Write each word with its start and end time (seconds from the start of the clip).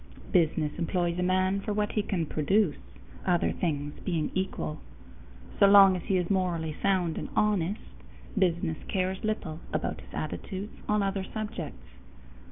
Business 0.31 0.71
employs 0.79 1.19
a 1.19 1.21
man 1.21 1.59
for 1.61 1.73
what 1.73 1.91
he 1.91 2.01
can 2.01 2.25
produce, 2.25 2.79
other 3.23 3.51
things 3.51 3.99
being 4.03 4.31
equal. 4.33 4.79
So 5.59 5.67
long 5.67 5.95
as 5.95 6.01
he 6.05 6.17
is 6.17 6.27
morally 6.27 6.75
sound 6.81 7.19
and 7.19 7.29
honest, 7.35 7.81
business 8.35 8.79
cares 8.87 9.23
little 9.23 9.59
about 9.71 10.01
his 10.01 10.09
attitudes 10.11 10.73
on 10.89 11.03
other 11.03 11.23
subjects. 11.23 11.85